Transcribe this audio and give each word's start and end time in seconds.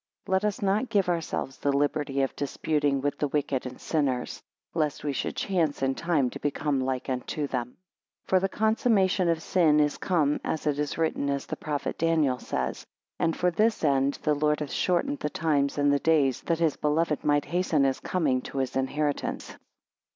3 0.25 0.31
Let 0.33 0.45
us 0.45 0.63
not 0.63 0.89
give 0.89 1.09
ourselves 1.09 1.59
the 1.59 1.71
liberty 1.71 2.23
of 2.23 2.35
disputing 2.35 3.01
with 3.01 3.19
the 3.19 3.27
wicked 3.27 3.67
and 3.67 3.79
sinners; 3.79 4.41
lest 4.73 5.03
we 5.03 5.13
should 5.13 5.35
chance 5.35 5.83
in 5.83 5.93
time 5.93 6.31
to 6.31 6.39
become 6.39 6.79
like 6.81 7.07
unto 7.07 7.45
them. 7.45 7.77
4 8.25 8.39
For 8.39 8.39
the 8.39 8.49
consummation 8.49 9.29
of 9.29 9.43
sin 9.43 9.79
is 9.79 9.99
come, 9.99 10.39
as 10.43 10.65
it 10.65 10.79
is 10.79 10.97
written, 10.97 11.29
as 11.29 11.45
the 11.45 11.55
prophet 11.55 11.99
Daniel 11.99 12.39
says. 12.39 12.83
And 13.19 13.37
for 13.37 13.51
this 13.51 13.83
end 13.83 14.15
the 14.23 14.33
Lord 14.33 14.59
hath 14.59 14.71
shortened 14.71 15.19
the 15.19 15.29
times 15.29 15.77
and 15.77 15.93
the 15.93 15.99
days, 15.99 16.41
that 16.47 16.57
his 16.57 16.77
beloved 16.77 17.23
might 17.23 17.45
hasten 17.45 17.83
his 17.83 17.99
coming 17.99 18.41
to 18.41 18.57
his 18.57 18.75
inheritance. 18.75 19.55